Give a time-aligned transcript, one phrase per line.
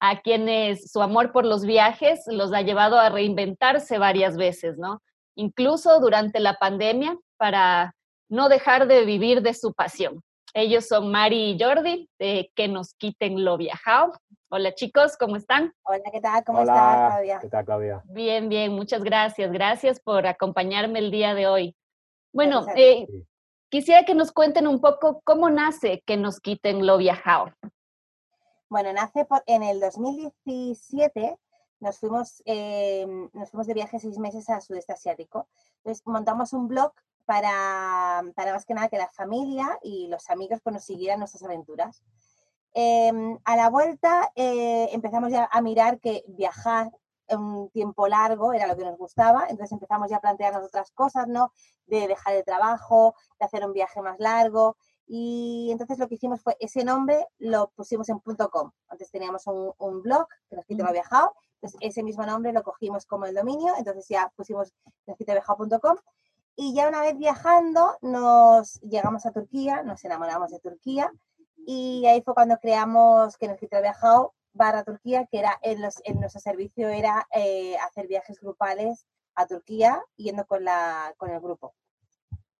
[0.00, 5.00] a quienes su amor por los viajes los ha llevado a reinventarse varias veces, ¿no?
[5.34, 7.94] Incluso durante la pandemia para
[8.28, 10.22] no dejar de vivir de su pasión.
[10.54, 14.12] Ellos son Mari y Jordi, de Que nos quiten lo viajado.
[14.48, 15.74] Hola chicos, ¿cómo están?
[15.82, 16.44] Hola, ¿qué tal?
[16.44, 17.38] ¿Cómo estás, Claudia?
[17.40, 18.02] ¿Qué tal, Claudia?
[18.06, 19.52] Bien, bien, muchas gracias.
[19.52, 21.76] Gracias por acompañarme el día de hoy.
[22.32, 23.06] Bueno, eh,
[23.70, 27.52] quisiera que nos cuenten un poco cómo nace Que nos quiten lo viajado.
[28.68, 31.38] Bueno, nace en el 2017,
[31.78, 35.46] nos fuimos, em, nos fuimos de viaje seis meses al sudeste asiático.
[35.78, 36.92] Entonces montamos un blog
[37.26, 41.44] para, para más que nada que la familia y los amigos pues, nos siguieran nuestras
[41.44, 42.02] aventuras.
[42.74, 46.90] Em, a la vuelta eh, empezamos ya a mirar que viajar
[47.28, 51.28] un tiempo largo era lo que nos gustaba, entonces empezamos ya a plantearnos otras cosas,
[51.28, 51.52] ¿no?
[51.86, 54.76] De dejar el trabajo, de hacer un viaje más largo
[55.06, 58.72] y entonces lo que hicimos fue ese nombre lo pusimos en .com.
[58.88, 63.06] Antes teníamos un, un blog que nos ha viajado, entonces ese mismo nombre lo cogimos
[63.06, 64.72] como el dominio, entonces ya pusimos
[65.18, 65.96] viajado.com
[66.56, 71.12] y ya una vez viajando nos llegamos a Turquía, nos enamoramos de Turquía
[71.56, 76.40] y ahí fue cuando creamos que nos viajado barra Turquía, que era en, en nuestro
[76.40, 81.74] servicio era eh, hacer viajes grupales a Turquía yendo con, la, con el grupo.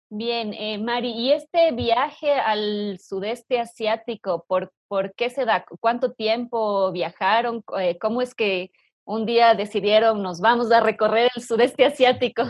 [0.09, 5.65] Bien, eh, Mari, ¿y este viaje al sudeste asiático, por, por qué se da?
[5.81, 7.65] ¿Cuánto tiempo viajaron?
[7.81, 8.71] Eh, ¿Cómo es que
[9.05, 12.43] un día decidieron nos vamos a recorrer el sudeste asiático?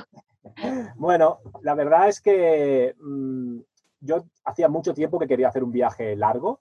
[0.94, 3.58] Bueno, la verdad es que mm,
[3.98, 6.60] yo hacía mucho tiempo que quería hacer un viaje largo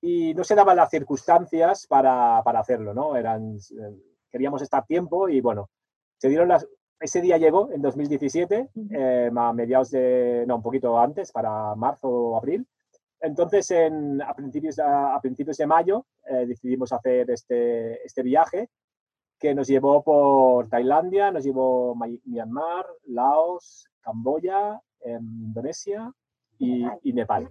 [0.00, 3.16] y no se daban las circunstancias para, para hacerlo, ¿no?
[3.16, 3.96] Eran, eh,
[4.30, 5.68] queríamos estar tiempo y bueno,
[6.16, 6.66] se dieron las,
[7.00, 12.08] ese día llegó en 2017, eh, a mediados de, no, un poquito antes, para marzo
[12.08, 12.66] o abril.
[13.20, 18.68] Entonces, en, a, principios, a, principios de mayo eh, decidimos hacer este, este viaje
[19.38, 21.94] que nos llevó por Tailandia, nos llevó
[22.24, 26.12] Myanmar, Laos, Camboya, em, Indonesia
[26.58, 27.48] y, y Nepal.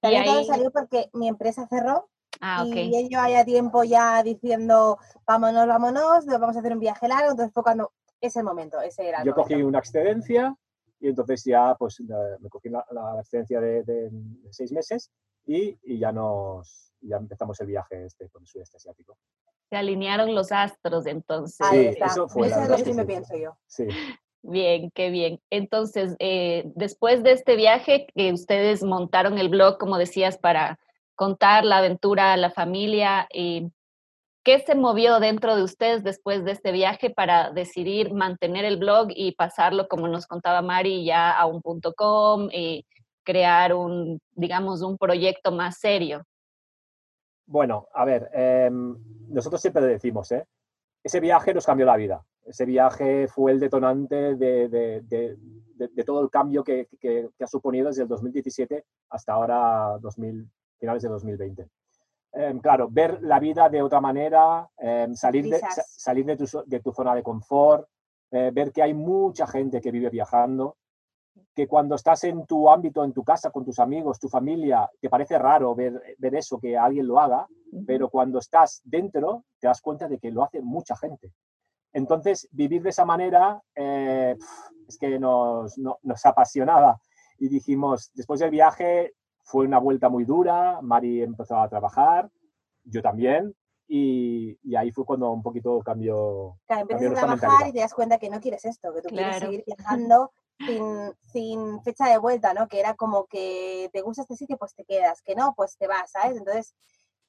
[0.00, 2.08] También todo salió porque mi empresa cerró
[2.42, 7.32] Ah, y yo haya tiempo ya diciendo, vámonos, vámonos, vamos a hacer un viaje largo,
[7.32, 9.24] entonces fue cuando es el momento, ese era.
[9.24, 10.54] Yo cogí una excedencia
[11.00, 12.84] y entonces ya pues me cogí la,
[13.18, 14.10] excedencia de,
[14.50, 15.10] seis meses
[15.46, 19.16] y, y, ya nos ya empezamos el viaje este por el sudeste asiático.
[19.70, 21.66] Se alinearon los astros entonces.
[21.70, 22.48] sí, eso fue.
[22.48, 23.56] Eso es lo que me pienso yo.
[23.66, 23.86] Sí.
[24.42, 25.40] Bien, qué bien.
[25.50, 30.78] Entonces, eh, después de este viaje que ustedes montaron el blog, como decías, para
[31.14, 33.70] contar la aventura a la familia, eh,
[34.42, 39.08] ¿Qué se movió dentro de ustedes después de este viaje para decidir mantener el blog
[39.10, 42.86] y pasarlo, como nos contaba Mari, ya a un punto com y
[43.22, 46.22] crear un, digamos, un proyecto más serio?
[47.46, 48.96] Bueno, a ver, em,
[49.28, 50.46] nosotros siempre decimos, ¿eh?
[51.02, 52.24] ese viaje nos cambió la vida.
[52.44, 55.36] Ese viaje fue el detonante de,
[56.06, 56.88] todo el cambio que,
[57.40, 61.68] ha suponido desde el 2017 hasta ahora, 2000, finales de 2020.
[62.32, 66.80] Em, claro, ver la vida de otra manera, em, salir, de, salir de, tu, de,
[66.80, 67.88] tu, zona de confort,
[68.30, 70.76] eh, ver que hay mucha gente que vive viajando,
[71.54, 75.10] que cuando estás en tu ámbito, en tu casa, con tus amigos, tu familia, te
[75.10, 77.48] parece raro ver, ver eso, que alguien lo haga,
[77.86, 81.32] pero cuando estás dentro te das cuenta de que lo hace mucha gente.
[81.92, 84.36] Entonces, vivir de esa manera eh,
[84.86, 87.00] es que nos, nos apasionaba
[87.38, 89.14] y dijimos, después del viaje,
[89.50, 92.30] fue una vuelta muy dura, Mari empezó a trabajar,
[92.84, 93.52] yo también,
[93.88, 96.56] y, ahí fue cuando un poquito cambió.
[96.66, 99.38] Claro, empiezas a trabajar y te das cuenta que no quieres esto, que tú quieres
[99.38, 100.30] seguir viajando
[100.64, 102.68] sin, sin, fecha de vuelta, ¿no?
[102.68, 105.88] Que era como que te gusta este sitio, pues te quedas, que no, pues te
[105.88, 106.36] vas, ¿sabes?
[106.36, 106.76] Entonces,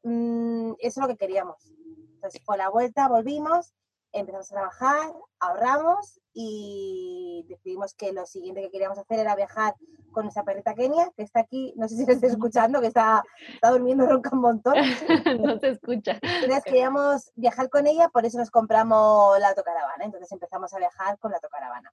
[0.04, 1.74] mm, eso es lo que queríamos.
[2.14, 3.74] Entonces, por la vuelta volvimos
[4.14, 9.76] empezamos a trabajar, ahorramos y decidimos que lo siguiente que queríamos hacer era viajar
[10.12, 13.24] con nuestra perrita Kenia, que está aquí, no sé si lo está escuchando, que está,
[13.54, 14.74] está durmiendo, ronca un montón.
[15.42, 16.20] no se escucha.
[16.22, 20.06] Entonces queríamos viajar con ella, por eso nos compramos la autocaravana.
[20.06, 21.92] Entonces empezamos a viajar con la autocaravana.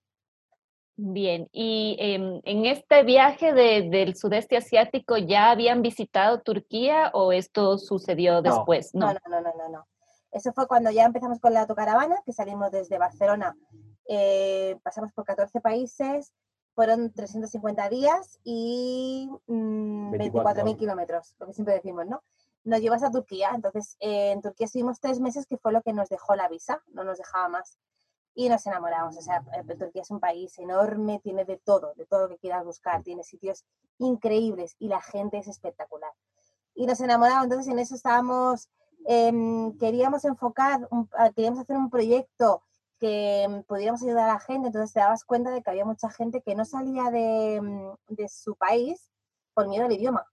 [1.00, 7.79] Bien, y em, en este viaje del sudeste asiático, ¿ya habían visitado Turquía o esto
[7.79, 8.94] sucedió después?
[8.94, 9.69] No, no, no, no, no.
[9.69, 9.87] no.
[10.32, 13.56] Eso fue cuando ya empezamos con la autocaravana, que salimos desde Barcelona,
[14.09, 16.32] eh, pasamos por 14 países,
[16.79, 22.23] fueron 350 días y 24.000 mm, kilómetros, lo que siempre decimos, ¿no?
[22.63, 25.93] Nos llevas a Turquía, entonces eh, en Turquía estuvimos tres meses, que fue lo que
[25.93, 27.81] nos dejó la visa, no nos dejaba más
[28.33, 29.17] y nos enamoramos.
[29.17, 32.39] O sea, eh, Turquía es un país enorme, tiene de todo, de todo lo que
[32.39, 33.65] quieras buscar, tiene sitios
[33.99, 36.13] increíbles y la gente es espectacular.
[36.77, 38.69] Y nos enamoramos, entonces en eso estábamos,
[39.05, 42.63] em, queríamos enfocar, ah, queríamos hacer un proyecto
[42.99, 46.11] que em, pudiéramos ayudar a la gente, entonces te dabas cuenta de que había mucha
[46.11, 49.11] gente que no salía de, em, de su país
[49.55, 50.27] por miedo al idioma.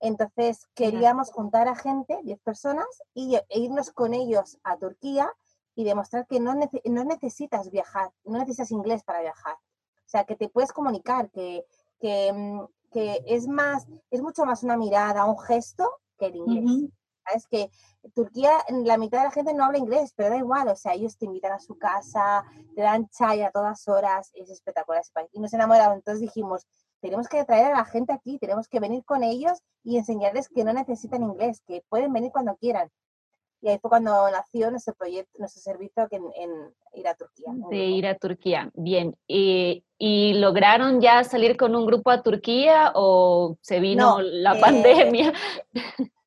[0.00, 5.32] Entonces queríamos juntar a gente, 10 personas, y, e irnos con ellos a Turquía
[5.74, 9.54] y demostrar que no, no necesitas viajar, no necesitas inglés para viajar.
[9.54, 11.64] O sea, que te puedes comunicar, que,
[12.00, 16.90] que, mm, que es más, es mucho más una mirada, un gesto que el inglés.
[17.34, 17.70] Es que
[18.14, 18.52] Turquía,
[18.84, 21.26] la mitad de la gente no habla inglés, pero da igual, o sea, ellos te
[21.26, 22.44] invitan a su casa,
[22.74, 25.28] te dan chai a todas horas, es espectacular ese país.
[25.32, 26.66] Y nos enamoramos, entonces dijimos,
[27.00, 30.64] tenemos que traer a la gente aquí, tenemos que venir con ellos y enseñarles que
[30.64, 32.90] no necesitan inglés, que pueden venir cuando quieran.
[33.60, 36.50] Y ahí fue cuando nació nuestro proyecto, nuestro servicio en, en
[36.94, 37.52] ir a Turquía.
[37.70, 39.16] De ir a Turquía, bien.
[39.26, 44.60] ¿Y, ¿Y, lograron ya salir con un grupo a Turquía o se vino la eh,
[44.60, 45.32] pandemia?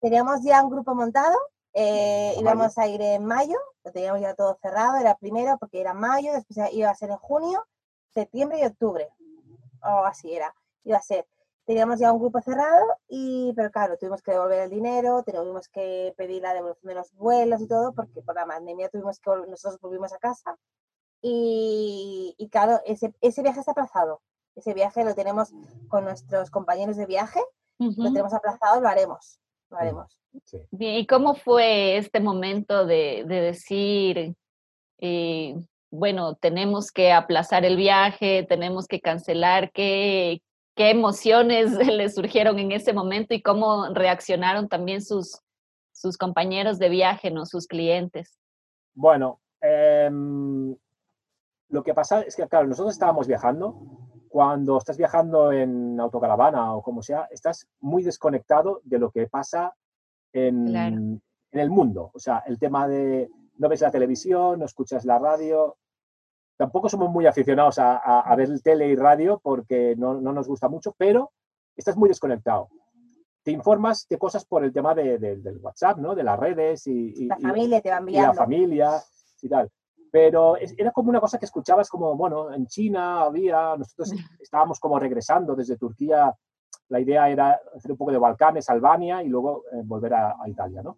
[0.00, 1.36] Teníamos ya un grupo montado,
[1.72, 5.94] eh, íbamos a ir en mayo, lo teníamos ya todo cerrado, era primero porque era
[5.94, 7.66] mayo, después iba a ser en junio,
[8.12, 9.08] septiembre y octubre,
[9.82, 10.54] o así era,
[10.84, 11.26] iba a ser
[11.70, 16.12] teníamos ya un grupo cerrado, y, pero claro, tuvimos que devolver el dinero, tuvimos que
[16.16, 19.80] pedir la devolución de los vuelos y todo, porque por la pandemia tuvimos que nosotros
[19.80, 20.58] volvimos a casa.
[21.22, 24.20] Y, y claro, ese, ese, viaje está aplazado.
[24.56, 25.52] Ese viaje lo tenemos
[25.86, 27.40] con nuestros compañeros de viaje,
[27.78, 29.38] lo tenemos aplazado, lo haremos.
[29.70, 30.18] Lo haremos.
[30.72, 34.34] ¿y cómo fue este momento de, de decir,
[34.98, 35.54] eh,
[35.90, 39.72] bueno, tenemos que aplazar el viaje, tenemos que cancelar?
[39.72, 40.40] ¿Qué,
[40.76, 45.40] qué emociones les surgieron en ese momento y cómo reaccionaron también sus,
[46.00, 47.44] sus compañeros de viaje, ¿no?
[47.44, 48.38] sus clientes.
[48.94, 50.74] Bueno, em,
[51.68, 53.76] lo que pasa es que, claro, nosotros estábamos viajando.
[54.30, 59.74] Cuando estás viajando en autocaravana o como sea, estás muy desconectado de lo que pasa
[60.32, 61.20] en, en
[61.52, 62.10] el mundo.
[62.14, 63.28] O sea, el tema de
[63.58, 65.76] no ves la televisión, no escuchas la radio,
[66.60, 70.94] Tampoco somos muy aficionados a, ver el tele y radio porque no, nos gusta mucho,
[70.98, 71.32] pero
[71.74, 72.68] estás muy desconectado.
[73.42, 76.14] Te informas de cosas por el tema del WhatsApp, ¿no?
[76.14, 78.32] De las redes y, la familia te va enviando.
[78.32, 78.90] Y la familia
[79.40, 79.70] y tal.
[80.10, 84.98] Pero era como una cosa que escuchabas como, bueno, en China había, nosotros estábamos como
[84.98, 86.34] regresando desde Turquía,
[86.88, 90.82] la idea era hacer un poco de Balcanes, Albania y luego eh, volver a, Italia,
[90.82, 90.96] ¿no?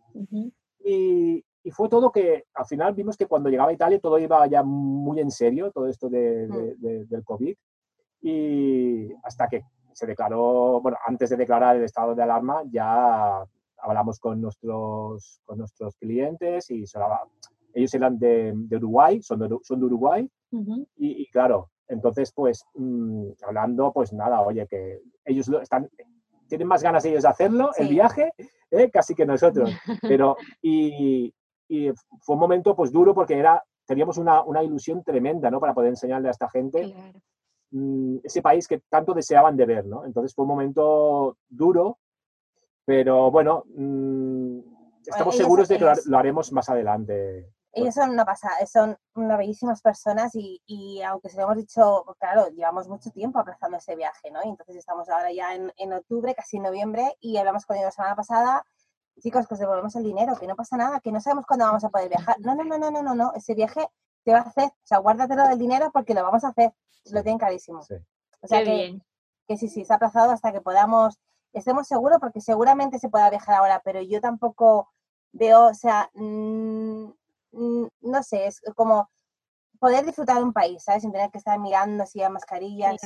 [0.84, 4.46] y, y fue todo que al final vimos que cuando llegaba a Italia todo iba
[4.46, 7.08] ya muy en serio, todo esto de, mm.
[7.08, 7.56] del COVID.
[8.22, 13.44] Y hasta que se declaró, bueno, antes de declarar el estado de alarma, ya
[13.78, 16.86] hablamos con nuestros, con nuestros clientes y
[17.74, 20.28] ellos eran de, Uruguay, son de, son de Uruguay.
[20.96, 25.88] y, claro, entonces, pues, mm, hablando, pues nada, oye, que ellos están,
[26.48, 28.32] tienen más ganas ellos de hacerlo, el viaje,
[28.70, 28.90] ¿eh?
[28.90, 29.70] casi que nosotros.
[30.02, 31.32] Pero, y,
[31.68, 35.60] y fue un momento pues duro porque era, teníamos una, una ilusión tremenda, ¿no?
[35.60, 36.94] Para poder enseñarle a esta gente
[37.70, 40.04] mm, ese país que tanto deseaban de ver, ¿no?
[40.04, 41.98] Entonces fue un momento duro,
[42.84, 44.58] pero bueno, mm,
[45.06, 47.50] estamos seguros de que lo haremos más adelante.
[47.72, 52.04] Ellos son una pasada, son unas bellísimas personas y, y, aunque se lo hemos dicho,
[52.18, 54.40] claro, llevamos mucho tiempo aplazando ese viaje, ¿no?
[54.44, 57.86] Y entonces estamos ahora ya en, en octubre, casi en noviembre, y hablamos con ellos
[57.86, 58.66] la semana pasada
[59.20, 61.84] chicos, que os devolvemos el dinero, que no pasa nada, que no sabemos cuándo vamos
[61.84, 62.36] a poder viajar.
[62.40, 63.86] No, no, no, no, no, no, no, ese viaje
[64.24, 66.72] te va a hacer, o sea, guárdatelo del dinero porque lo vamos a hacer,
[67.10, 67.80] lo tienen clarísimo.
[67.80, 69.00] O sea, que,
[69.46, 71.18] que sí, sí, se ha aplazado hasta que podamos,
[71.52, 74.90] estemos seguros porque seguramente se pueda viajar ahora, pero yo tampoco
[75.32, 77.10] veo, o sea, mm,
[77.52, 79.08] no sé, es como
[79.78, 81.02] poder disfrutar de un país, ¿sabes?
[81.02, 83.00] Sin tener que estar mirando así a mascarillas,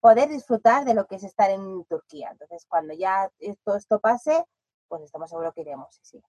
[0.00, 2.30] poder disfrutar de lo que es estar en Turquía.
[2.32, 3.30] Entonces, cuando ya
[3.64, 4.44] todo esto pase,
[4.88, 6.22] pues estamos seguros que iremos, sí.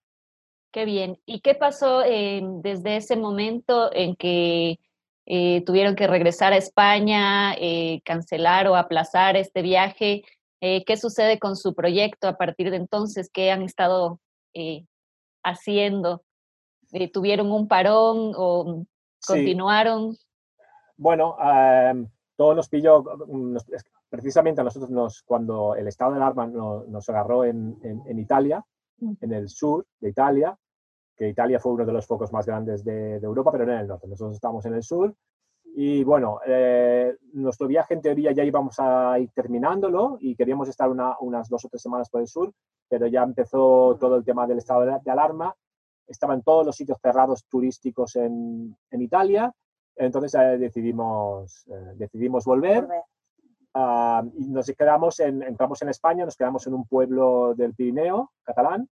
[0.71, 1.19] Qué bien.
[1.25, 4.79] ¿Y qué pasó eh, desde ese momento en que
[5.25, 10.23] eh, tuvieron que regresar a España, eh, cancelar o aplazar este viaje?
[10.61, 13.29] ¿Qué sucede con su proyecto a partir de entonces?
[13.31, 14.19] ¿Qué han estado
[15.41, 16.25] haciendo?
[17.13, 18.85] ¿Tuvieron un parón o
[19.25, 20.15] continuaron?
[20.97, 23.03] bueno, em, todo nos pilló,
[24.09, 27.77] precisamente a nosotros nos, cuando el estado de alarma nos agarró en,
[28.17, 28.63] Italia,
[28.97, 29.13] mm.
[29.21, 30.57] en el sur de Italia,
[31.15, 33.87] que Italia fue uno de los focos más grandes de, Europa, pero no en el
[33.87, 34.07] norte.
[34.07, 35.13] Nosotros estamos en el sur.
[35.75, 40.89] Y bueno, eh, nuestro viaje en teoría ya íbamos a ir terminándolo y queríamos estar
[40.89, 42.51] unas dos o tres semanas por el sur,
[42.87, 45.53] pero ya empezó todo el tema del estado de, alarma.
[46.09, 49.53] Estaban todos los sitios cerrados turísticos en, en Italia
[49.99, 52.87] entonces eh, decidimos, eh, decidimos volver.
[53.73, 58.31] Ah, y nos quedamos en, entramos en España, nos quedamos en un pueblo del Pirineo,
[58.43, 58.89] catalán,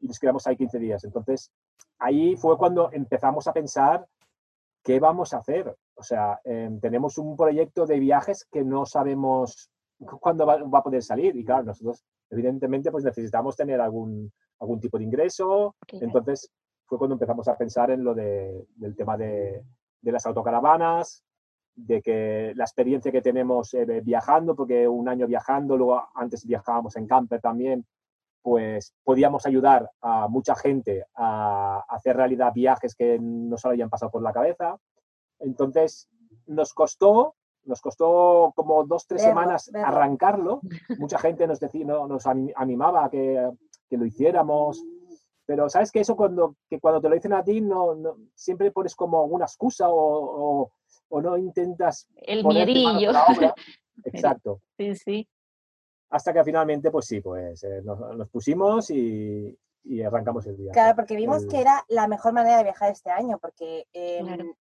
[0.00, 1.04] y nos quedamos ahí 15 días.
[1.04, 1.50] Entonces,
[1.98, 4.06] ahí fue cuando empezamos a pensar
[4.84, 5.76] qué vamos a hacer.
[5.96, 9.70] O sea, em, tenemos un proyecto de viajes que no sabemos
[10.20, 11.34] cuándo va, a poder salir.
[11.36, 15.74] Y claro, nosotros, evidentemente, pues necesitamos tener algún, algún tipo de ingreso.
[15.88, 16.50] Entonces,
[16.84, 19.64] fue cuando empezamos a pensar en lo de, del tema de,
[20.02, 21.24] de las autocaravanas,
[21.74, 26.96] de que la experiencia que tenemos eh, viajando, porque un año viajando, luego antes viajábamos
[26.96, 27.84] en camper también,
[28.42, 34.12] pues podíamos ayudar a mucha gente a, hacer realidad viajes que no se habían pasado
[34.12, 34.76] por la cabeza.
[35.40, 36.08] Entonces,
[36.46, 37.34] nos costó,
[37.64, 40.60] nos costó como dos, tres semanas arrancarlo.
[40.98, 43.50] Mucha gente nos, decía, nos animaba a que,
[43.88, 44.82] que lo hiciéramos,
[45.46, 48.70] pero sabes que eso cuando, que cuando te lo dicen a ti, no, no siempre
[48.70, 50.70] pones como una excusa o,
[51.08, 52.08] o, no intentas...
[52.16, 53.12] El miedillo.
[54.04, 54.60] Exacto.
[54.76, 55.28] sí, sí.
[56.10, 60.72] Hasta que finalmente, pues sí, pues eh, nos, pusimos y, y, arrancamos el día.
[60.72, 64.54] Claro, porque vimos que era la mejor manera de viajar este año, porque em,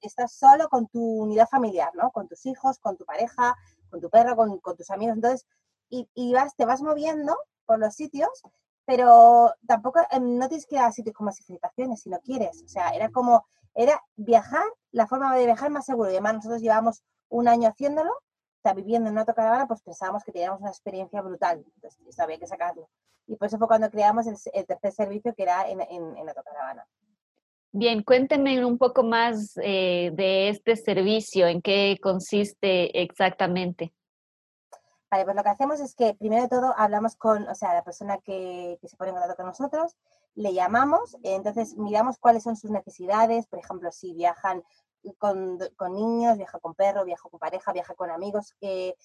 [0.00, 2.10] estás solo con tu unidad familiar, ¿no?
[2.10, 3.56] Con tus hijos, con tu pareja,
[3.90, 5.16] con tu perro, con, con tus amigos.
[5.16, 5.46] Entonces,
[5.88, 8.42] y, y vas, te vas moviendo por los sitios
[8.90, 12.60] pero tampoco, em, no tienes que ir a sitios con masificaciones si no quieres.
[12.64, 16.10] O sea, era como, era viajar, la forma de viajar más seguro.
[16.10, 18.10] Y además nosotros llevamos un año haciéndolo,
[18.62, 21.64] sea, viviendo en una autocaravana, pues pensábamos que teníamos una experiencia brutal.
[21.76, 22.88] Entonces, había que sacarlo.
[23.26, 26.86] Y por eso fue cuando creamos el, tercer servicio, que era en, en, en autocaravana.
[27.72, 33.92] Bien, cuéntenme un poco más eh, de este servicio, en qué consiste exactamente.
[35.08, 37.84] Vale, pues lo que hacemos es que primero de todo hablamos con, o sea, la
[37.84, 39.96] persona que, se pone en contacto con nosotros,
[40.34, 44.64] le llamamos, entonces miramos cuáles son sus necesidades, por ejemplo, si viajan
[45.18, 45.58] con,
[45.92, 48.96] niños, viaja con perro, viaja con pareja, viaja con amigos, qué,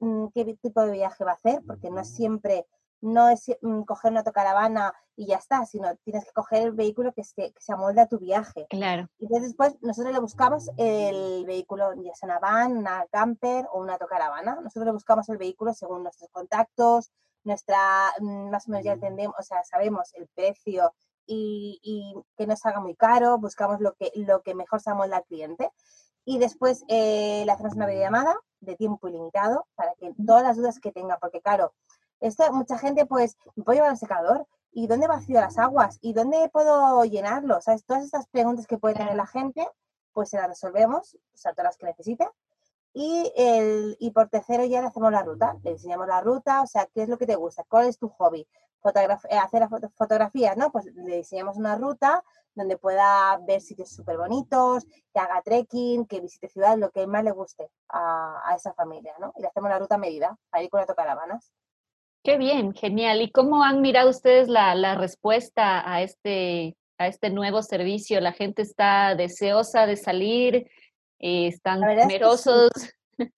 [0.00, 2.66] mm, qué tipo de viaje va a hacer, porque no es siempre
[3.00, 7.12] no es mm, coger una autocaravana y ya está, sino tienes que coger el vehículo
[7.12, 8.66] que se, que se amolde a tu viaje.
[8.68, 9.08] Claro.
[9.18, 13.80] Y entonces después nosotros le buscamos el vehículo, ya sea una van, una camper o
[13.80, 14.56] una autocaravana.
[14.56, 17.10] Nosotros le buscamos el vehículo según nuestros contactos,
[17.44, 20.92] nuestra, mm, más o menos ya entendemos, o sea, sabemos el precio
[21.30, 25.18] y, y que no salga muy caro, buscamos lo que, lo que mejor se amolda
[25.18, 25.70] al cliente.
[26.24, 30.80] Y después eh, le hacemos una videollamada de tiempo ilimitado para que todas las dudas
[30.80, 31.72] que tenga, porque claro,
[32.20, 34.46] esto, mucha gente, pues, ¿me puedo llevar al secador?
[34.72, 35.98] ¿Y dónde vacío las aguas?
[36.00, 37.60] ¿Y dónde puedo llenarlo?
[37.60, 37.84] ¿Sabes?
[37.84, 39.66] Todas estas preguntas que puede tener la gente,
[40.12, 42.28] pues se las resolvemos, o sea, todas las que necesite.
[42.92, 46.66] Y, el, y por tercero ya le hacemos la ruta, le enseñamos la ruta, o
[46.66, 47.64] sea, ¿qué es lo que te gusta?
[47.68, 48.48] ¿Cuál es tu hobby?
[48.82, 50.72] Eh, hacer fotografías, ¿no?
[50.72, 56.20] Pues le diseñamos una ruta donde pueda ver sitios súper bonitos, que haga trekking, que
[56.20, 59.32] visite ciudades, lo que más le guste a, a, esa familia, ¿no?
[59.36, 61.52] Y le hacemos la ruta a medida para ir con autocaravanas.
[62.22, 63.22] Qué bien, genial.
[63.22, 68.20] ¿Y cómo han mirado ustedes la, respuesta a este, a este nuevo servicio?
[68.20, 70.70] ¿La gente está deseosa de salir?
[71.18, 72.70] Eh, ¿Están temerosos?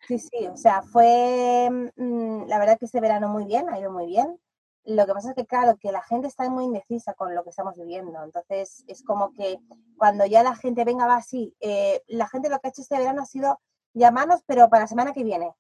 [0.06, 0.18] Sí.
[0.18, 0.46] sí.
[0.46, 4.38] o sea, fue, mm, la verdad que este verano muy bien, ha ido muy bien.
[4.84, 7.50] Lo que pasa es que, claro, que la gente está muy indecisa con lo que
[7.50, 8.22] estamos viviendo.
[8.22, 9.58] Entonces, es como que
[9.96, 11.54] cuando ya la gente venga, va así.
[11.60, 13.60] Eh, la gente lo que ha hecho este verano ha sido
[13.94, 15.54] llamarnos, pero para la semana que viene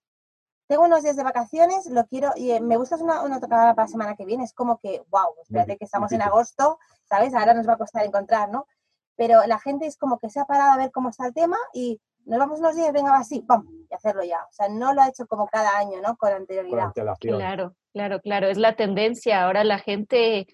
[0.72, 3.84] tengo unos días de vacaciones, lo quiero, y eh, me gusta una, una tocada para
[3.84, 7.34] la semana que viene, es como que, wow, espérate que estamos en agosto, ¿sabes?
[7.34, 8.66] Ahora nos va a costar encontrar, ¿no?
[9.14, 11.58] Pero la gente es como que se ha parado a ver cómo está el tema
[11.74, 13.66] y nos vamos unos días, venga, va así, ¡pum!
[13.90, 14.38] y hacerlo ya.
[14.48, 16.16] O sea, no lo ha hecho como cada año, ¿no?
[16.16, 16.92] Con anterioridad.
[17.20, 19.44] claro, claro, claro, es la tendencia.
[19.44, 20.46] Ahora la gente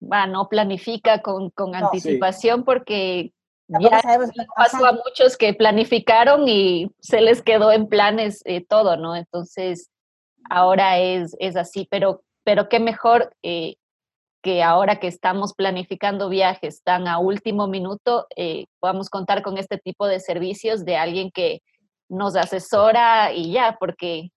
[0.00, 3.32] va, no planifica con, con anticipación porque
[3.68, 4.00] ya
[4.56, 9.16] pasó a muchos que planificaron y se les quedó en planes eh, todo, ¿no?
[9.16, 9.90] Entonces,
[10.48, 13.74] ahora es, es así, pero, pero qué mejor eh,
[14.42, 19.78] que ahora que estamos planificando viajes tan a último minuto, eh, podamos contar con este
[19.78, 21.62] tipo de servicios de alguien que
[22.08, 24.30] nos asesora y ya, porque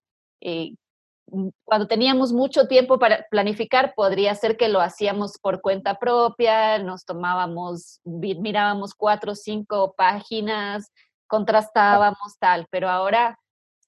[1.64, 7.06] cuando teníamos mucho tiempo para planificar, podría ser que lo hacíamos por cuenta propia, nos
[7.06, 10.92] tomábamos, mirábamos cuatro o cinco páginas
[11.30, 13.40] contrastábamos tal, pero ahora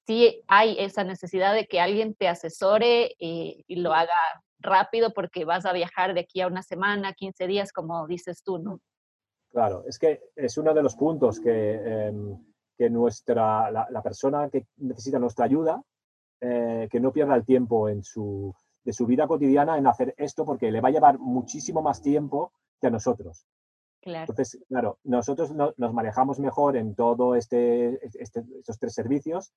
[0.05, 4.13] sí hay esa necesidad de que alguien te asesore eh, y lo haga
[4.59, 8.59] rápido porque vas a viajar de aquí a una semana, 15 días, como dices tú,
[8.59, 8.79] ¿no?
[9.51, 12.37] Claro, es que es uno de los puntos que, em,
[12.77, 15.81] que nuestra, la, persona que necesita nuestra ayuda,
[16.41, 20.45] eh, que no pierda el tiempo en su, de su vida cotidiana en hacer esto
[20.45, 23.45] porque le va a llevar muchísimo más tiempo que a nosotros.
[24.03, 29.53] Entonces, claro, nosotros nos manejamos mejor en todo este, este, estos tres servicios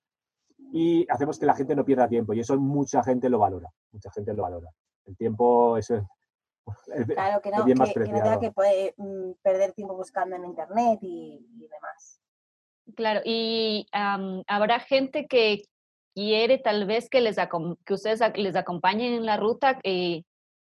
[0.71, 4.11] y hacemos que la gente no pierda tiempo y eso mucha gente lo valora, mucha
[4.11, 4.69] gente lo valora.
[5.07, 6.05] El tiempo, eso es
[7.07, 11.47] claro, que no, que, no tenga que puede, mm, perder tiempo buscando en internet y,
[11.59, 12.21] demás.
[12.97, 15.63] Claro, y habrá gente que
[16.15, 17.37] quiere tal vez que, les
[17.85, 19.79] que ustedes les acompañen en la ruta.
[19.83, 20.23] Eh,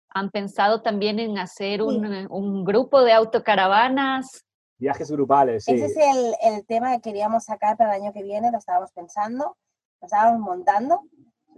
[0.10, 4.46] ¿Han pensado también en hacer un, grupo de autocaravanas?
[4.78, 5.74] Viajes grupales, sí.
[5.74, 8.92] Ese es el, el, tema que queríamos sacar para el año que viene, lo estábamos
[8.92, 9.58] pensando,
[10.02, 11.02] lo estábamos montando.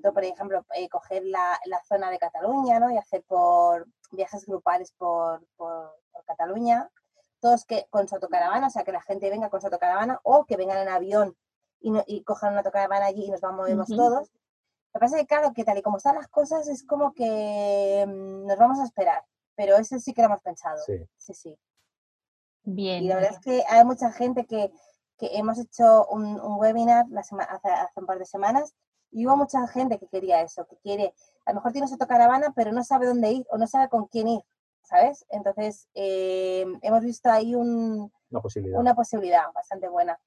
[0.01, 2.91] por ejemplo, eh, coger la, la, zona de Cataluña ¿no?
[2.91, 6.89] y hacer por viajes grupales por, por, Cataluña,
[7.39, 10.45] todos que con su autocaravana, o sea, que la gente venga con su autocaravana o
[10.45, 11.37] que vengan en avión
[11.79, 14.29] y, y cojan una autocaravana allí y nos vamos movemos todos.
[14.93, 17.13] Lo que pasa es que, claro, que tal y como están las cosas, es como
[17.13, 19.23] que mm, nos vamos a esperar,
[19.55, 20.77] pero eso sí que lo hemos pensado.
[20.85, 21.33] Sí, sí.
[21.33, 21.59] sí.
[22.63, 23.03] Bien.
[23.03, 24.71] Y la verdad es que hay mucha gente que,
[25.17, 28.75] que hemos hecho un, un webinar la hace, hace un par de semanas
[29.11, 31.13] y hubo mucha gente que quería eso, que quiere,
[31.45, 34.07] a lo mejor tiene su autocaravana, pero no sabe dónde ir o no sabe con
[34.07, 34.41] quién ir,
[34.83, 35.25] ¿sabes?
[35.29, 38.79] Entonces, eh, hemos visto ahí un, una, posibilidad.
[38.79, 40.19] una posibilidad bastante buena.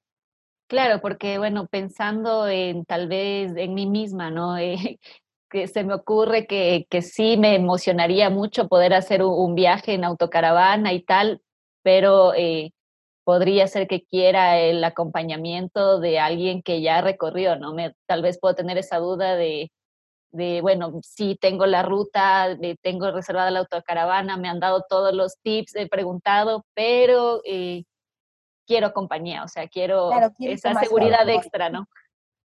[0.71, 4.57] Claro, porque bueno, pensando en tal vez en mí misma, ¿no?
[4.57, 4.77] Eh,
[5.49, 10.05] que se me ocurre que, que, sí me emocionaría mucho poder hacer un, viaje en
[10.05, 11.41] autocaravana y tal,
[11.83, 12.71] pero eh,
[13.25, 17.73] podría ser que quiera el acompañamiento de alguien que ya recorrió, ¿no?
[17.73, 19.71] Me, tal vez puedo tener esa duda de,
[20.31, 25.35] de bueno, sí tengo la ruta, tengo reservada la autocaravana, me han dado todos los
[25.43, 27.83] tips, he preguntado, pero eh,
[28.71, 31.87] quiero compañía, o sea, quiero esa seguridad extra, ¿no?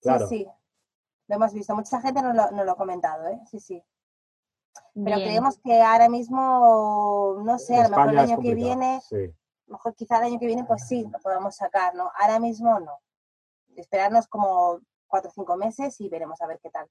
[0.01, 0.47] Sí, sí,
[1.27, 3.39] lo hemos visto, mucha gente no lo, lo ha comentado, ¿eh?
[3.49, 3.83] Sí, sí.
[4.93, 9.01] Pero creemos que ahora mismo, no sé, a lo mejor el año que viene,
[9.67, 12.11] mejor quizá el año que viene, pues sí, lo podamos sacar, ¿no?
[12.19, 12.99] Ahora mismo no.
[13.75, 16.87] Esperarnos como cuatro o cinco meses y veremos a ver qué tal.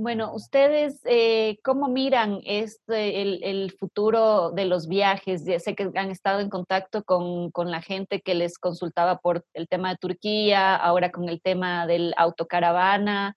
[0.00, 3.20] Bueno, ustedes, eh, ¿cómo miran este,
[3.50, 5.44] el, futuro de los viajes?
[5.44, 9.66] Ya sé que han estado en contacto con, la gente que les consultaba por el
[9.66, 13.36] tema de Turquía, ahora con el tema del autocaravana.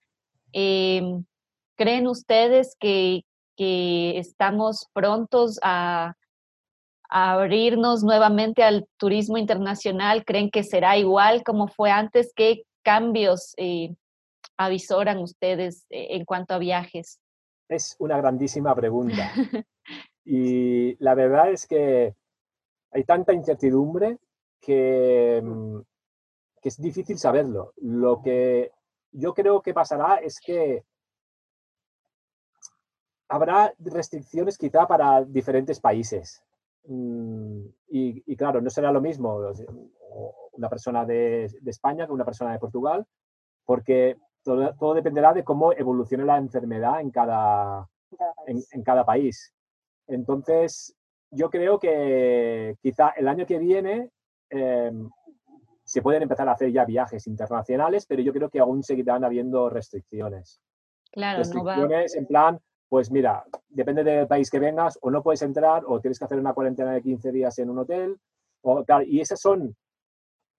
[0.54, 1.26] Em,
[1.78, 3.24] ¿Creen ustedes que,
[3.58, 6.14] que estamos prontos a,
[7.10, 10.24] abrirnos nuevamente al turismo internacional?
[10.26, 12.32] ¿Creen que será igual como fue antes?
[12.36, 13.96] ¿Qué cambios eh,
[14.58, 17.20] avisoran ustedes eh, en cuanto a viajes?
[17.68, 19.32] Es una grandísima pregunta.
[20.26, 22.16] y la verdad es que
[22.92, 24.18] hay tanta incertidumbre
[24.60, 25.80] que, mm,
[26.62, 27.74] que es difícil saberlo.
[27.78, 28.72] Lo que
[29.12, 30.84] yo creo que pasará es que
[33.32, 36.44] habrá restricciones quizá para diferentes países.
[36.86, 39.40] Mm, y, claro, no será lo mismo
[40.54, 43.06] una persona de, España que una persona de Portugal,
[43.66, 47.88] porque todo, dependerá de cómo evolucione la enfermedad en cada,
[48.46, 49.54] en, cada país.
[50.08, 50.96] Entonces,
[51.30, 54.10] yo creo que quizá el año que viene
[54.50, 55.10] em,
[55.84, 59.70] se pueden empezar a hacer ya viajes internacionales, pero yo creo que aún seguirán habiendo
[59.70, 60.62] restricciones.
[61.12, 65.84] Claro, restricciones en plan, pues mira, depende del país que vengas, o no puedes entrar,
[65.86, 68.18] o tienes que hacer una cuarentena de 15 días en un hotel.
[68.64, 69.76] O, y esas son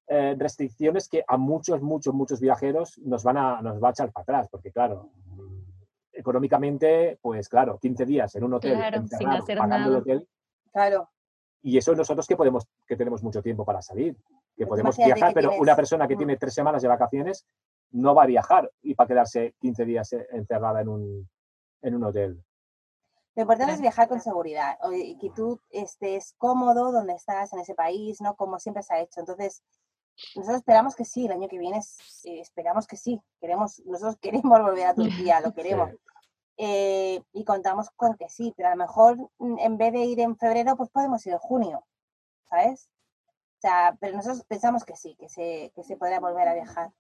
[0.09, 4.13] eh, restricciones que a muchos, muchos, muchos viajeros nos van a, nos va a echar
[4.13, 5.11] para atrás, porque claro,
[6.13, 10.29] económicamente, pues claro, 15 días en un hotel, claro, sin hacer pagando el hotel.
[10.73, 11.09] Claro.
[11.63, 14.17] Y eso nosotros que podemos, que tenemos mucho tiempo para salir,
[14.57, 16.19] que podemos viajar, pero una persona que mm.
[16.19, 17.47] tiene tres semanas de vacaciones
[17.93, 21.29] no va a viajar y para quedarse 15 días eh, encerrada en un,
[21.83, 22.43] en un hotel.
[23.35, 27.75] Lo importante es viajar con seguridad y que tú estés cómodo donde estás en ese
[27.75, 28.37] país, ¿no?
[28.37, 29.21] Como siempre se ha hecho.
[29.21, 29.63] Entonces,
[30.37, 33.21] nosotros esperamos que sí, el año que viene eh, esperamos que sí.
[33.41, 35.91] Queremos, nosotros queremos volver a Turquía, lo queremos.
[36.59, 40.21] Eh, y contamos con que sí, pero a lo mejor mm, en vez de ir
[40.21, 41.85] en febrero, pues podemos ir en junio,
[42.49, 42.89] ¿sabes?
[43.59, 46.91] O sea, pero nosotros pensamos que sí, que se, que se podrá volver a viajar.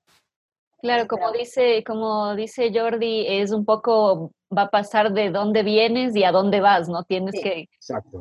[0.80, 6.16] Claro, como dice, como dice Jordi, es un poco, va a pasar de dónde vienes
[6.16, 7.04] y a dónde vas, ¿no?
[7.04, 7.68] Tienes que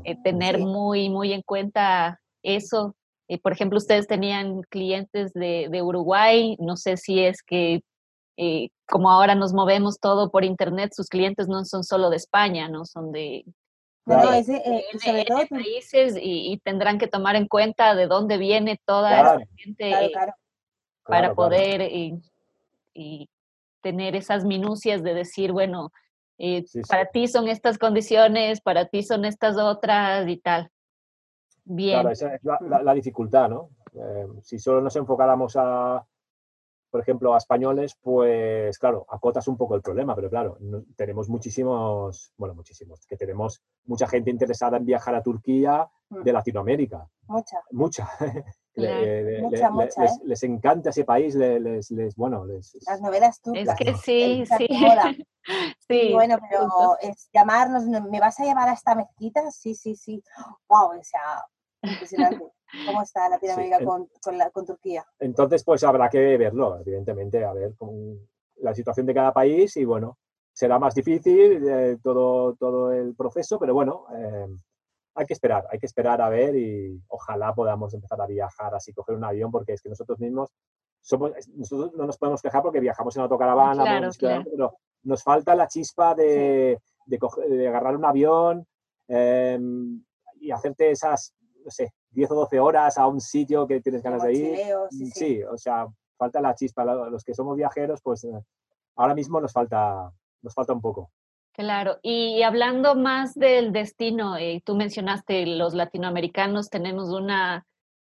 [0.04, 2.96] eh, tener muy, muy en cuenta eso.
[3.32, 7.82] Eh, por ejemplo, ustedes tenían clientes de, de Uruguay, no sé si es que
[8.36, 12.68] eh, como ahora nos movemos todo por internet, sus clientes no son solo de España,
[12.68, 13.46] no son de,
[14.34, 19.22] ese, eh, sobre todo países y, tendrán que tomar en cuenta de dónde viene toda
[19.22, 20.12] esa gente
[21.06, 23.30] para poder y,
[23.82, 25.92] tener esas minucias de decir, bueno,
[26.38, 30.70] eh, para ti son estas condiciones, para ti son estas otras y tal.
[31.64, 32.00] Bien.
[32.00, 33.70] Claro, esa es la, dificultad, ¿no?
[33.94, 36.06] Eh, si solo nos enfocáramos a,
[36.92, 40.58] por ejemplo, a españoles, pues claro, acotas un poco el problema, pero claro,
[40.96, 46.24] tenemos muchísimos, bueno, muchísimos, que tenemos mucha gente interesada en viajar a Turquía mm.
[46.24, 47.08] de Latinoamérica.
[47.28, 47.58] Mucha.
[47.72, 48.10] Mucha.
[48.76, 53.80] les, encanta ese país, les, les, bueno, les, las novelas turcas.
[53.80, 54.68] Es que sí, sí.
[55.80, 56.14] sí.
[56.14, 59.50] bueno, pero es llamarnos, ¿me vas a llevar a esta mezquita?
[59.52, 60.22] Sí, sí, sí.
[60.68, 61.44] Wow, o sea,
[61.82, 62.46] impresionante.
[62.86, 64.10] ¿Cómo está Latinoamérica con,
[64.54, 65.06] con, Turquía?
[65.20, 68.18] Entonces, pues habrá que verlo, evidentemente, a ver con
[68.58, 70.18] la situación de cada país y bueno,
[70.54, 74.48] será más difícil eh, todo, todo el proceso, pero bueno, eh,
[75.16, 78.94] hay que esperar, hay que esperar a ver y ojalá podamos empezar a viajar así,
[78.94, 80.50] coger un avión, porque es que nosotros mismos
[81.02, 86.14] somos, nosotros no nos podemos quejar porque viajamos en autocaravana, pero nos falta la chispa
[86.16, 88.66] de, de, agarrar un avión
[89.08, 90.04] em,
[90.40, 91.34] y hacerte esas,
[91.64, 94.58] no sé, 10 o 12 horas a un sitio que tienes ganas de ir.
[95.14, 96.86] Sí, o sea, falta la chispa.
[96.86, 98.32] Los que somos viajeros, pues eh,
[98.96, 101.12] ahora mismo nos falta, nos falta un poco.
[101.54, 107.66] Claro, y hablando más del destino, eh, tú mencionaste los latinoamericanos tenemos una,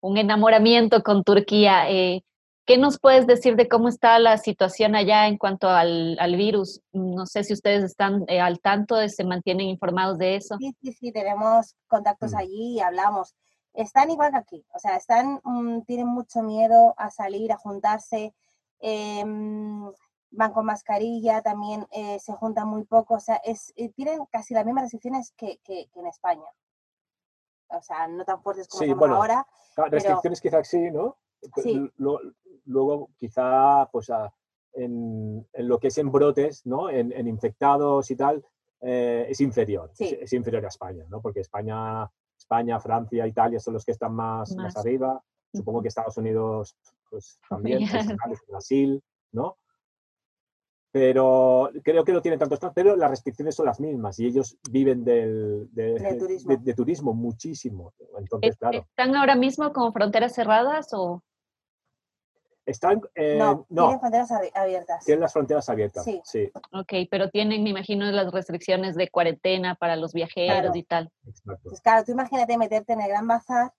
[0.00, 1.90] un enamoramiento con Turquía.
[1.90, 2.24] Eh,
[2.64, 6.80] ¿Qué nos puedes decir de cómo está la situación allá en cuanto al, al virus?
[6.92, 10.56] No sé si ustedes están eh, al tanto, se mantienen informados de eso.
[10.58, 12.36] Sí, sí, sí, tenemos contactos mm.
[12.36, 13.34] allí y hablamos.
[13.74, 18.32] Están igual que aquí, o sea, están, mm, tienen mucho miedo a salir, a juntarse.
[18.78, 19.90] Em,
[20.30, 24.54] van con mascarilla, también eh, se juntan muy poco, o sea, es, eh, tienen casi
[24.54, 26.46] las mismas restricciones que, que, en España.
[27.68, 29.46] O sea, no tan fuertes como sí, bueno, ahora.
[29.76, 31.16] Restricciones quizás sí, ¿no?
[31.56, 31.90] Sí.
[32.64, 34.10] Luego, quizá, pues,
[34.74, 36.90] en, en, lo que es en brotes, ¿no?
[36.90, 38.44] En, en infectados y tal,
[38.80, 39.90] eh, es inferior.
[39.98, 41.20] Es, inferior a España, ¿no?
[41.20, 44.76] Porque España, España, Francia, Italia son los que están más, más.
[44.76, 45.22] arriba.
[45.52, 46.76] Supongo que Estados Unidos,
[47.10, 48.06] pues también, pues,
[48.48, 49.56] Brasil, ¿no?
[50.92, 55.02] pero creo que no tiene tantos pero las restricciones son las mismas y ellos viven
[55.02, 57.14] del, de, turismo.
[57.14, 57.94] muchísimo.
[58.18, 58.80] Entonces, claro.
[58.80, 61.22] ¿Están ahora mismo con fronteras cerradas o...?
[62.64, 65.04] Están, eh, no, tienen fronteras abiertas.
[65.04, 66.20] Tienen las fronteras abiertas, sí.
[66.24, 66.50] sí.
[66.72, 71.10] Ok, pero tienen, me imagino, las restricciones de cuarentena para los viajeros y tal.
[71.26, 71.68] Exacto.
[71.68, 73.72] Pues claro, tú imagínate meterte en el Gran Bazar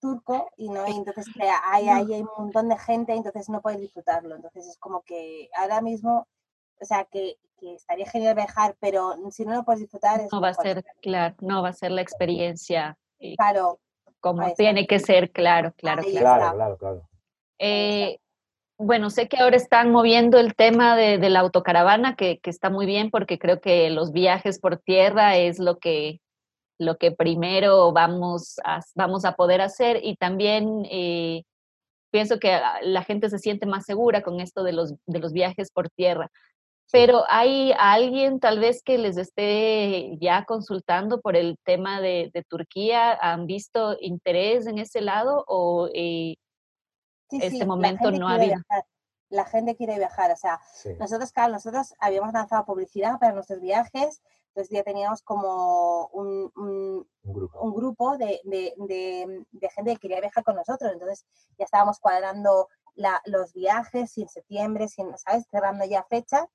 [0.00, 1.26] turco y no entonces
[1.72, 4.36] hay, hay, hay un montón de gente, entonces no puedes disfrutarlo.
[4.36, 6.28] Entonces es como que ahora mismo
[6.80, 10.20] o sea, que, estaría genial viajar, pero si no lo puedes disfrutar...
[10.30, 12.96] no va a ser, claro, no va a ser la experiencia.
[13.18, 13.80] Eh, claro.
[14.20, 16.02] Como tiene que ser, claro, claro.
[16.04, 17.08] Claro, claro, claro.
[17.58, 18.18] Eh,
[18.78, 23.10] bueno, sé que ahora están moviendo el tema de, la autocaravana, que, está muy bien
[23.10, 26.20] porque creo que los viajes por tierra es lo que,
[26.78, 31.42] lo que primero vamos a, vamos a poder hacer y también eh,
[32.12, 35.70] pienso que la gente se siente más segura con esto de los, de los viajes
[35.72, 36.30] por tierra.
[36.90, 43.12] Pero ¿hay alguien tal vez que les esté ya consultando por el tema de, Turquía?
[43.20, 46.36] ¿Han visto interés en ese lado o eh,
[47.30, 48.56] este momento no ha habido?
[49.30, 50.58] La gente quiere viajar, o sea,
[50.98, 57.74] nosotros, claro, nosotros habíamos lanzado publicidad para nuestros viajes, entonces ya teníamos como un, un,
[57.74, 58.40] grupo, de,
[59.74, 61.26] gente que quería viajar con nosotros, entonces
[61.58, 62.68] ya estábamos cuadrando
[63.26, 65.44] los viajes, si en septiembre, si ¿sabes?
[65.50, 66.46] Cerrando ya fechas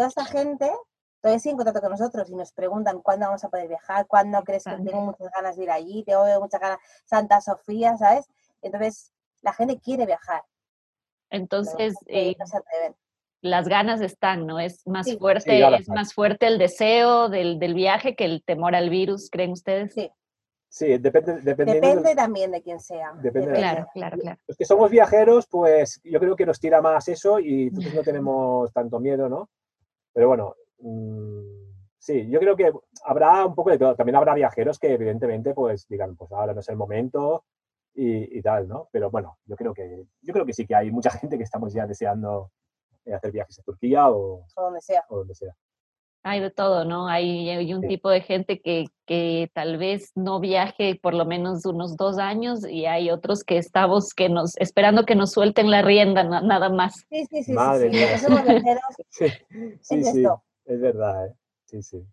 [0.00, 0.72] toda esta gente
[1.20, 4.42] todavía sigue en contacto con nosotros y nos preguntan cuándo vamos a poder viajar, cuándo
[4.42, 8.26] crees que tengo muchas ganas de ir allí, tengo muchas ganas, Santa Sofía, ¿sabes?
[8.62, 9.12] Entonces,
[9.42, 10.42] la gente quiere viajar.
[11.30, 12.36] Entonces, eh,
[13.40, 14.58] las ganas están, ¿no?
[14.58, 19.30] Es más fuerte, es más fuerte el deseo del, viaje que el temor al virus,
[19.30, 19.94] ¿creen ustedes?
[19.94, 20.10] Sí.
[20.72, 21.40] Sí, depende.
[21.40, 23.12] Depende también de quién sea.
[23.20, 24.38] Depende claro, claro, claro.
[24.46, 28.02] Los que somos viajeros, pues yo creo que nos tira más eso y entonces no
[28.04, 29.50] tenemos tanto miedo, ¿no?
[30.12, 31.40] Pero bueno, mm,
[31.98, 32.72] sí, yo creo que
[33.04, 33.96] habrá un poco de todo.
[33.96, 37.42] También habrá viajeros que evidentemente pues digan, pues ahora no es el momento
[37.94, 38.88] y, tal, ¿no?
[38.92, 41.72] Pero bueno, yo creo que yo creo que sí que hay mucha gente que estamos
[41.72, 42.50] ya deseando
[43.04, 45.04] eh, hacer viajes a Turquía o, donde sea.
[45.08, 45.54] O donde sea.
[46.22, 47.08] Hay de todo, ¿no?
[47.08, 51.96] Hay, un tipo de gente que, que, tal vez no viaje por lo menos unos
[51.96, 56.22] dos años y hay otros que estamos que nos esperando que nos suelten la rienda
[56.22, 57.06] nada más.
[57.08, 57.52] Sí, sí, sí.
[57.52, 59.26] Madre sí,
[59.80, 60.24] sí, sí,
[60.66, 61.34] es verdad, ¿eh?
[61.64, 62.06] sí, sí.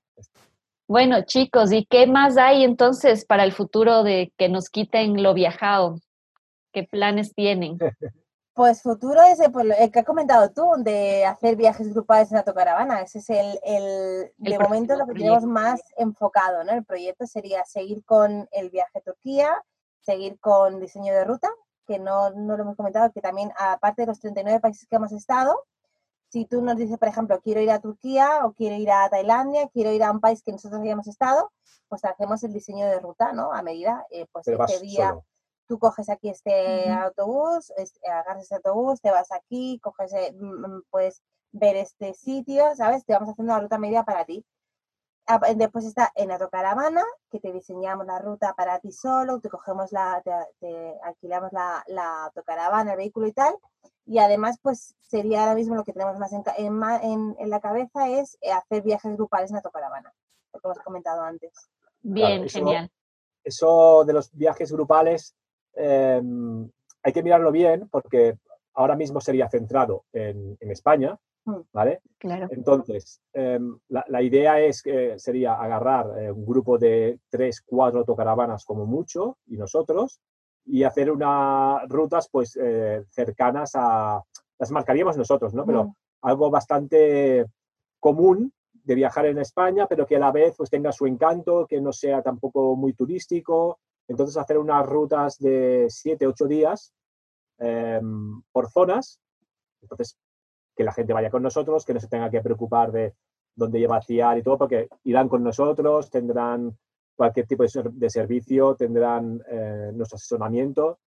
[0.87, 5.33] Bueno, chicos, ¿y qué más hay entonces para el futuro de que nos quiten lo
[5.33, 5.99] viajado?
[6.71, 7.77] ¿Qué planes tienen?
[8.53, 13.01] Pues futuro es pues, el que has comentado tú, de hacer viajes grupales en autocaravana.
[13.01, 16.71] Ese es el, el, de momento lo que tenemos más enfocado, ¿no?
[16.71, 19.63] El proyecto sería seguir con el viaje a Turquía,
[20.01, 21.47] seguir con diseño de ruta,
[21.85, 25.11] que no, no lo hemos comentado, que también aparte de los 39 países que hemos
[25.11, 25.63] estado,
[26.29, 29.69] si tú nos dices, por ejemplo, quiero ir a Turquía o quiero ir a Tailandia,
[29.69, 31.51] quiero ir a un país que nosotros hayamos estado,
[31.87, 33.53] pues hacemos el diseño de ruta, ¿no?
[33.53, 35.15] A medida, eh, pues este día
[35.67, 37.73] tú coges aquí este autobús,
[38.09, 40.11] agarras este autobús, te vas aquí, coges,
[40.89, 43.05] puedes ver este sitio, ¿sabes?
[43.05, 44.45] Te vamos haciendo la ruta media para ti.
[45.27, 49.91] Ah, después está en autocaravana, que te diseñamos la ruta para ti solo, te cogemos
[49.91, 50.23] la,
[50.59, 53.53] te, alquilamos la, la, autocaravana, el vehículo y tal.
[54.05, 58.07] Y además, pues sería ahora mismo lo que tenemos más en, en, en la cabeza
[58.09, 60.13] es eh, hacer viajes grupales en autocaravana,
[60.53, 61.51] lo que hemos comentado antes.
[62.01, 62.89] Bien, genial.
[63.43, 65.35] Eso de los viajes grupales
[65.77, 66.69] Em,
[67.03, 68.37] hay que mirarlo bien porque
[68.73, 71.17] ahora mismo sería centrado en, España, mm.
[71.71, 72.01] ¿Vale?
[72.17, 72.47] Claro.
[72.49, 78.65] Entonces, em, la, idea es que sería agarrar eh, un grupo de tres, cuatro autocaravanas
[78.65, 80.19] como mucho y nosotros
[80.65, 84.21] y hacer unas rutas pues eh, cercanas a,
[84.59, 85.65] las marcaríamos nosotros, ¿no?
[85.65, 85.93] Pero mm.
[86.23, 87.45] algo bastante
[87.99, 91.81] común de viajar en España, pero que a la vez pues tenga su encanto, que
[91.81, 96.93] no sea tampoco muy turístico, entonces, hacer unas rutas de 7, 8 días
[97.59, 99.19] em, por zonas.
[99.81, 100.17] Entonces,
[100.77, 103.15] que la gente vaya con nosotros, que no se tenga que preocupar de
[103.55, 106.77] dónde lleva a y todo, porque irán con nosotros, tendrán
[107.15, 110.99] cualquier tipo de, servicio, tendrán eh, nuestro asesoramiento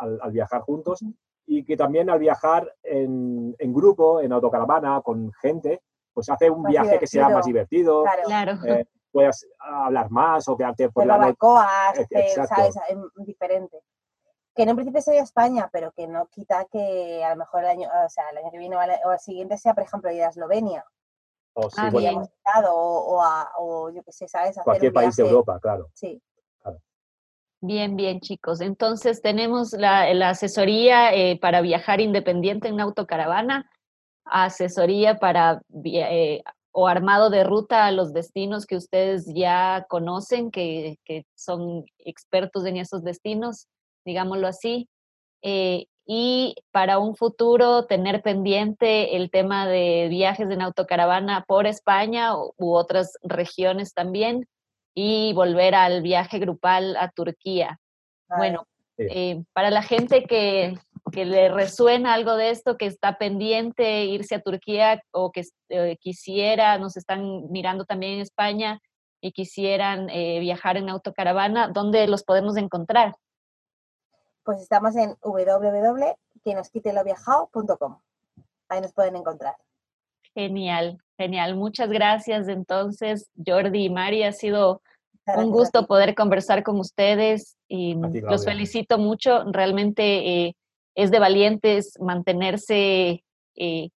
[0.00, 1.04] al, viajar juntos
[1.46, 6.98] y que también al viajar en, grupo, en autocaravana, con gente, pues hace un viaje
[6.98, 8.04] que sea más divertido.
[8.24, 8.58] Claro.
[8.66, 11.94] Eh, puedas hablar más o quedarte por la barbacoas,
[12.48, 12.74] ¿sabes?
[13.24, 13.80] diferente.
[14.56, 17.70] Que en un principio sería España, pero que no quita que a lo mejor el
[17.70, 20.28] año, o sea, el año que viene o el siguiente sea, por ejemplo, ir a
[20.28, 20.84] Eslovenia.
[21.52, 21.80] O, sí,
[22.68, 23.22] o,
[23.58, 24.58] o, yo qué sé, ¿sabes?
[24.62, 25.88] Cualquier país de Europa, claro.
[25.94, 26.20] Sí.
[27.60, 28.60] Bien, bien, chicos.
[28.60, 33.70] Entonces tenemos la, la asesoría eh, para viajar independiente en autocaravana,
[34.24, 36.42] asesoría para eh,
[36.78, 40.98] o armado de ruta a los destinos que ustedes ya conocen, que,
[41.34, 43.66] son expertos en esos destinos,
[44.06, 44.88] digámoslo así.
[45.42, 52.36] Eh, y para un futuro tener pendiente el tema de viajes en autocaravana por España
[52.36, 54.46] u otras regiones también
[54.94, 57.78] y volver al viaje grupal a Turquía.
[58.28, 58.66] Bueno,
[58.98, 60.74] eh, para la gente que,
[61.12, 65.96] que le resuena algo de esto, que está pendiente irse a Turquía o que eh,
[66.00, 68.80] quisiera, nos están mirando también en España
[69.20, 73.14] y quisieran eh, viajar en autocaravana, ¿dónde los podemos encontrar?
[74.46, 77.98] Pues estamos en www.quenosquiteloviajao.com.
[78.68, 79.56] Ahí nos pueden encontrar.
[80.34, 81.56] Genial, genial.
[81.56, 84.22] Muchas gracias entonces, Jordi y Mari.
[84.22, 84.82] Ha sido
[85.36, 89.42] un gusto poder conversar con ustedes y los felicito mucho.
[89.50, 90.54] Realmente eh,
[90.94, 93.24] es de valientes mantenerse
[93.56, 93.90] eh,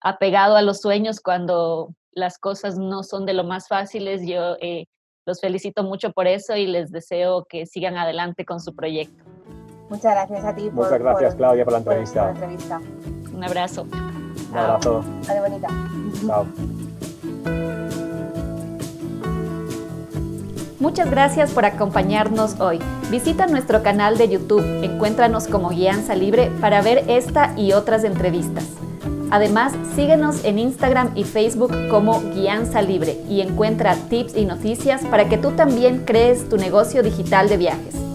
[0.00, 4.26] apegado a los sueños cuando las cosas no son de lo más fáciles.
[4.26, 4.86] Yo eh,
[5.26, 9.22] los felicito mucho por eso y les deseo que sigan adelante con su proyecto.
[9.92, 10.70] Muchas gracias a ti.
[10.72, 12.30] Muchas gracias, Claudia, por la entrevista.
[12.30, 12.80] entrevista.
[13.34, 13.86] Un abrazo.
[14.50, 15.04] Un abrazo.
[15.42, 15.68] Bonita.
[16.26, 16.46] Chao.
[20.80, 22.78] Muchas gracias por acompañarnos hoy.
[23.10, 28.64] Visita nuestro canal de YouTube, encuéntranos como Guianza Libre para ver esta y otras entrevistas.
[29.30, 35.28] Además, síguenos en Instagram y Facebook como Guianza Libre y encuentra tips y noticias para
[35.28, 38.11] que tú también crees tu negocio digital de viajes.